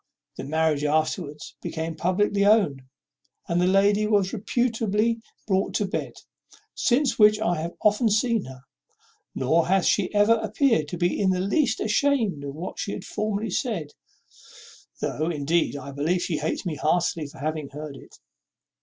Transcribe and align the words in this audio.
The 0.35 0.43
marriage 0.45 0.83
afterwards 0.83 1.55
became 1.61 1.95
publicly 1.95 2.43
owned, 2.43 2.81
and 3.47 3.61
the 3.61 3.67
lady 3.67 4.07
was 4.07 4.33
reputably 4.33 5.21
brought 5.45 5.75
to 5.75 5.85
bed. 5.85 6.13
Since 6.73 7.19
which 7.19 7.39
I 7.39 7.61
have 7.61 7.73
often 7.83 8.09
seen 8.09 8.45
her; 8.45 8.61
nor 9.35 9.67
hath 9.67 9.85
she 9.85 10.11
ever 10.11 10.39
appeared 10.41 10.87
to 10.87 10.97
be 10.97 11.19
in 11.21 11.29
the 11.29 11.39
least 11.39 11.79
ashamed 11.79 12.43
of 12.43 12.55
what 12.55 12.79
she 12.79 12.93
had 12.93 13.05
formerly 13.05 13.51
said, 13.51 13.91
though, 15.01 15.29
indeed, 15.29 15.75
I 15.75 15.91
believe 15.91 16.23
she 16.23 16.37
hates 16.39 16.65
me 16.65 16.77
heartily 16.77 17.27
for 17.27 17.37
having 17.37 17.69
heard 17.69 17.95
it." 17.95 18.17